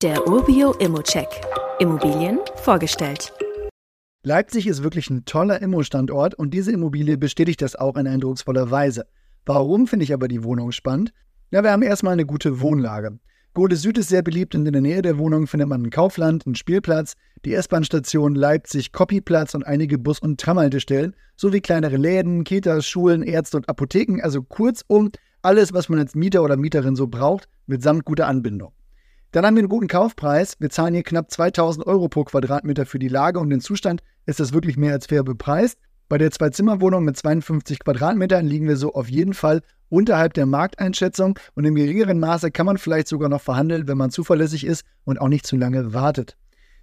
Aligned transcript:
Der 0.00 0.28
Urbio 0.28 0.74
Immocheck. 0.74 1.26
Immobilien 1.80 2.38
vorgestellt. 2.54 3.32
Leipzig 4.22 4.68
ist 4.68 4.84
wirklich 4.84 5.10
ein 5.10 5.24
toller 5.24 5.60
Immo-Standort 5.60 6.36
und 6.36 6.54
diese 6.54 6.70
Immobilie 6.70 7.18
bestätigt 7.18 7.60
das 7.62 7.74
auch 7.74 7.96
in 7.96 8.06
eindrucksvoller 8.06 8.70
Weise. 8.70 9.06
Warum 9.44 9.88
finde 9.88 10.04
ich 10.04 10.14
aber 10.14 10.28
die 10.28 10.44
Wohnung 10.44 10.70
spannend? 10.70 11.12
Ja, 11.50 11.64
wir 11.64 11.72
haben 11.72 11.82
erstmal 11.82 12.12
eine 12.12 12.26
gute 12.26 12.60
Wohnlage. 12.60 13.18
Gode 13.54 13.74
Süd 13.74 13.98
ist 13.98 14.08
sehr 14.08 14.22
beliebt 14.22 14.54
und 14.54 14.66
in 14.66 14.72
der 14.72 14.82
Nähe 14.82 15.02
der 15.02 15.18
Wohnung 15.18 15.48
findet 15.48 15.68
man 15.68 15.82
ein 15.82 15.90
Kaufland, 15.90 16.46
einen 16.46 16.54
Spielplatz, 16.54 17.14
die 17.44 17.54
S-Bahn-Station 17.54 18.36
Leipzig 18.36 18.92
Copyplatz 18.92 19.56
und 19.56 19.66
einige 19.66 19.98
Bus- 19.98 20.20
und 20.20 20.40
Tramhaltestellen, 20.40 21.16
sowie 21.34 21.60
kleinere 21.60 21.96
Läden, 21.96 22.44
Kitas, 22.44 22.86
Schulen, 22.86 23.24
Ärzte 23.24 23.56
und 23.56 23.68
Apotheken, 23.68 24.20
also 24.22 24.44
kurzum 24.44 25.10
alles, 25.42 25.72
was 25.72 25.88
man 25.88 25.98
als 25.98 26.14
Mieter 26.14 26.44
oder 26.44 26.56
Mieterin 26.56 26.94
so 26.94 27.08
braucht, 27.08 27.48
mitsamt 27.66 28.04
guter 28.04 28.28
Anbindung. 28.28 28.72
Dann 29.32 29.44
haben 29.44 29.56
wir 29.56 29.60
einen 29.60 29.68
guten 29.68 29.88
Kaufpreis. 29.88 30.54
Wir 30.58 30.70
zahlen 30.70 30.94
hier 30.94 31.02
knapp 31.02 31.30
2000 31.30 31.86
Euro 31.86 32.08
pro 32.08 32.24
Quadratmeter 32.24 32.86
für 32.86 32.98
die 32.98 33.08
Lage 33.08 33.38
und 33.38 33.50
den 33.50 33.60
Zustand 33.60 34.02
ist 34.24 34.40
das 34.40 34.54
wirklich 34.54 34.78
mehr 34.78 34.94
als 34.94 35.06
fair 35.06 35.22
bepreist. 35.22 35.78
Bei 36.08 36.16
der 36.16 36.30
Zwei-Zimmer-Wohnung 36.30 37.04
mit 37.04 37.18
52 37.18 37.80
Quadratmetern 37.80 38.46
liegen 38.46 38.66
wir 38.66 38.78
so 38.78 38.94
auf 38.94 39.10
jeden 39.10 39.34
Fall 39.34 39.60
unterhalb 39.90 40.32
der 40.32 40.46
Markteinschätzung 40.46 41.38
und 41.54 41.66
im 41.66 41.74
geringeren 41.74 42.18
Maße 42.18 42.50
kann 42.50 42.64
man 42.64 42.78
vielleicht 42.78 43.08
sogar 43.08 43.28
noch 43.28 43.42
verhandeln, 43.42 43.86
wenn 43.86 43.98
man 43.98 44.10
zuverlässig 44.10 44.64
ist 44.64 44.84
und 45.04 45.20
auch 45.20 45.28
nicht 45.28 45.46
zu 45.46 45.56
lange 45.56 45.92
wartet. 45.92 46.38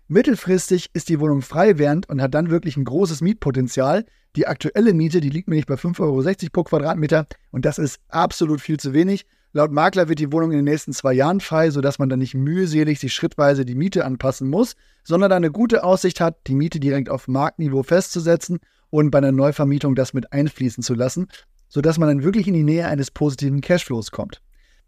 Mittelfristig 0.08 0.92
ist 0.94 1.10
die 1.10 1.20
Wohnung 1.20 1.42
frei 1.42 1.80
während 1.80 2.08
und 2.10 2.22
hat 2.22 2.36
dann 2.36 2.52
wirklich 2.52 2.78
ein 2.78 2.86
großes 2.86 3.22
Mietpotenzial. 3.22 4.06
Die 4.36 4.46
aktuelle 4.46 4.94
Miete, 4.94 5.20
die 5.20 5.32
liegt 5.32 5.48
nämlich 5.48 5.66
bei 5.66 5.74
5,60 5.76 6.00
Euro 6.02 6.50
pro 6.54 6.64
Quadratmeter 6.64 7.26
und 7.50 7.66
das 7.66 7.80
ist 7.80 8.00
absolut 8.10 8.62
viel 8.62 8.80
zu 8.80 8.94
wenig. 8.94 9.26
Laut 9.56 9.72
Makler 9.72 10.10
wird 10.10 10.20
die 10.20 10.34
Wohnung 10.34 10.52
in 10.52 10.58
den 10.58 10.66
nächsten 10.66 10.92
zwei 10.92 11.14
Jahren 11.14 11.40
frei, 11.40 11.72
sodass 11.72 11.98
man 11.98 12.10
dann 12.10 12.20
nicht 12.20 12.34
mühselig 12.34 13.00
sich 13.00 13.14
schrittweise 13.14 13.64
die 13.64 13.76
Miete 13.76 14.04
anpassen 14.04 14.50
muss, 14.50 14.76
sondern 15.06 15.32
eine 15.32 15.50
gute 15.50 15.86
Aussicht 15.86 16.20
hat, 16.20 16.36
die 16.48 16.56
Miete 16.56 16.82
direkt 16.82 17.10
auf 17.10 17.30
Marktniveau 17.30 17.82
festzusetzen 17.82 18.60
und 18.90 19.12
bei 19.12 19.20
einer 19.20 19.32
Neuvermietung 19.32 19.96
das 19.96 20.14
mit 20.14 20.34
einfließen 20.34 20.84
zu 20.84 20.94
lassen, 20.94 21.28
sodass 21.70 21.98
man 21.98 22.10
dann 22.10 22.24
wirklich 22.26 22.50
in 22.50 22.54
die 22.54 22.64
Nähe 22.64 22.86
eines 22.86 23.12
positiven 23.12 23.62
Cashflows 23.62 24.12
kommt. 24.12 24.42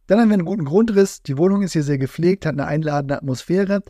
Dann 0.08 0.20
haben 0.20 0.28
wir 0.28 0.34
einen 0.34 0.44
guten 0.44 0.66
Grundriss, 0.66 1.22
die 1.22 1.38
Wohnung 1.38 1.62
ist 1.62 1.72
hier 1.72 1.84
sehr 1.84 1.98
gepflegt, 1.98 2.46
hat 2.46 2.52
eine 2.52 2.68
einladende 2.68 3.16
Atmosphäre. 3.16 3.84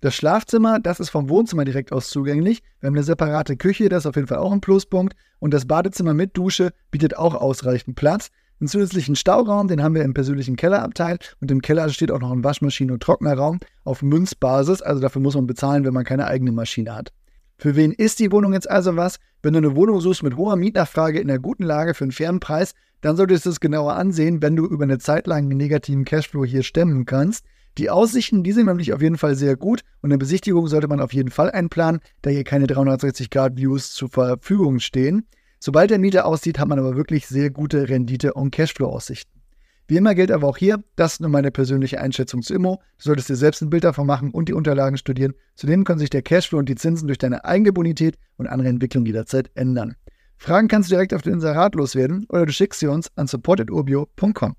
Das 0.00 0.14
Schlafzimmer, 0.14 0.80
das 0.80 0.98
ist 0.98 1.10
vom 1.10 1.28
Wohnzimmer 1.28 1.66
direkt 1.66 1.92
aus 1.92 2.08
zugänglich. 2.08 2.62
Wir 2.80 2.86
haben 2.86 2.94
eine 2.94 3.04
separate 3.04 3.58
Küche, 3.58 3.90
das 3.90 4.04
ist 4.04 4.06
auf 4.06 4.16
jeden 4.16 4.28
Fall 4.28 4.38
auch 4.38 4.52
ein 4.52 4.62
Pluspunkt. 4.62 5.14
Und 5.40 5.52
das 5.52 5.66
Badezimmer 5.66 6.14
mit 6.14 6.38
Dusche 6.38 6.72
bietet 6.90 7.18
auch 7.18 7.34
ausreichend 7.34 7.96
Platz. 7.96 8.30
Einen 8.62 8.68
zusätzlichen 8.68 9.16
Stauraum, 9.16 9.66
den 9.66 9.82
haben 9.82 9.96
wir 9.96 10.04
im 10.04 10.14
persönlichen 10.14 10.54
Kellerabteil 10.54 11.18
und 11.40 11.50
im 11.50 11.62
Keller 11.62 11.88
steht 11.88 12.12
auch 12.12 12.20
noch 12.20 12.30
ein 12.30 12.44
Waschmaschine- 12.44 12.92
und 12.92 13.02
Trocknerraum 13.02 13.58
auf 13.82 14.02
Münzbasis, 14.02 14.82
also 14.82 15.00
dafür 15.00 15.20
muss 15.20 15.34
man 15.34 15.48
bezahlen, 15.48 15.84
wenn 15.84 15.92
man 15.92 16.04
keine 16.04 16.28
eigene 16.28 16.52
Maschine 16.52 16.94
hat. 16.94 17.12
Für 17.58 17.74
wen 17.74 17.90
ist 17.90 18.20
die 18.20 18.30
Wohnung 18.30 18.52
jetzt 18.52 18.70
also 18.70 18.94
was? 18.94 19.18
Wenn 19.42 19.54
du 19.54 19.58
eine 19.58 19.74
Wohnung 19.74 20.00
suchst 20.00 20.22
mit 20.22 20.36
hoher 20.36 20.54
Mietnachfrage 20.54 21.18
in 21.18 21.28
einer 21.28 21.40
guten 21.40 21.64
Lage 21.64 21.92
für 21.94 22.04
einen 22.04 22.12
fairen 22.12 22.38
Preis, 22.38 22.74
dann 23.00 23.16
solltest 23.16 23.46
du 23.46 23.50
es 23.50 23.58
genauer 23.58 23.94
ansehen, 23.94 24.42
wenn 24.42 24.54
du 24.54 24.64
über 24.64 24.84
eine 24.84 24.98
Zeit 24.98 25.26
lang 25.26 25.46
einen 25.46 25.56
negativen 25.56 26.04
Cashflow 26.04 26.44
hier 26.44 26.62
stemmen 26.62 27.04
kannst. 27.04 27.44
Die 27.78 27.90
Aussichten, 27.90 28.44
die 28.44 28.52
sind 28.52 28.66
nämlich 28.66 28.92
auf 28.92 29.02
jeden 29.02 29.18
Fall 29.18 29.34
sehr 29.34 29.56
gut 29.56 29.80
und 30.02 30.12
eine 30.12 30.18
Besichtigung 30.18 30.68
sollte 30.68 30.86
man 30.86 31.00
auf 31.00 31.12
jeden 31.12 31.32
Fall 31.32 31.50
einplanen, 31.50 32.00
da 32.20 32.30
hier 32.30 32.44
keine 32.44 32.66
360-Grad-Views 32.66 33.92
zur 33.92 34.08
Verfügung 34.08 34.78
stehen. 34.78 35.26
Sobald 35.64 35.92
der 35.92 36.00
Mieter 36.00 36.26
aussieht, 36.26 36.58
hat 36.58 36.66
man 36.66 36.80
aber 36.80 36.96
wirklich 36.96 37.28
sehr 37.28 37.48
gute 37.50 37.88
Rendite- 37.88 38.34
und 38.34 38.50
Cashflow-Aussichten. 38.50 39.40
Wie 39.86 39.96
immer 39.96 40.16
gilt 40.16 40.32
aber 40.32 40.48
auch 40.48 40.56
hier, 40.56 40.82
das 40.96 41.12
ist 41.12 41.20
nur 41.20 41.30
meine 41.30 41.52
persönliche 41.52 42.00
Einschätzung 42.00 42.42
zu 42.42 42.52
Immo. 42.52 42.80
Du 42.98 43.04
solltest 43.04 43.28
dir 43.28 43.36
selbst 43.36 43.62
ein 43.62 43.70
Bild 43.70 43.84
davon 43.84 44.08
machen 44.08 44.32
und 44.32 44.48
die 44.48 44.54
Unterlagen 44.54 44.96
studieren. 44.96 45.34
Zudem 45.54 45.84
können 45.84 46.00
sich 46.00 46.10
der 46.10 46.22
Cashflow 46.22 46.58
und 46.58 46.68
die 46.68 46.74
Zinsen 46.74 47.06
durch 47.06 47.18
deine 47.18 47.44
eigene 47.44 47.72
Bonität 47.72 48.18
und 48.38 48.48
andere 48.48 48.70
Entwicklungen 48.70 49.06
jederzeit 49.06 49.52
ändern. 49.54 49.94
Fragen 50.36 50.66
kannst 50.66 50.90
du 50.90 50.96
direkt 50.96 51.14
auf 51.14 51.22
den 51.22 51.34
Inserat 51.34 51.76
loswerden 51.76 52.26
oder 52.28 52.44
du 52.44 52.52
schickst 52.52 52.80
sie 52.80 52.88
uns 52.88 53.12
an 53.14 53.28
support.urbio.com. 53.28 54.56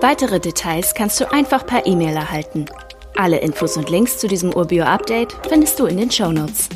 Weitere 0.00 0.40
Details 0.40 0.94
kannst 0.94 1.20
du 1.20 1.30
einfach 1.30 1.66
per 1.66 1.84
E-Mail 1.84 2.16
erhalten. 2.16 2.64
Alle 3.16 3.40
Infos 3.40 3.76
und 3.76 3.90
Links 3.90 4.16
zu 4.16 4.28
diesem 4.28 4.54
Urbio-Update 4.54 5.36
findest 5.46 5.78
du 5.78 5.84
in 5.84 5.98
den 5.98 6.10
Show 6.10 6.32
Notes. 6.32 6.70